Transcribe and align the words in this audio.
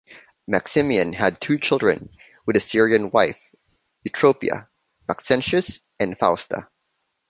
Maximian 0.47 1.13
had 1.13 1.39
two 1.39 1.59
children 1.59 2.09
with 2.47 2.55
his 2.55 2.63
Syrian 2.65 3.11
wife, 3.11 3.53
Eutropia: 4.03 4.67
Maxentius 5.07 5.79
and 5.99 6.17
Fausta. 6.17 6.67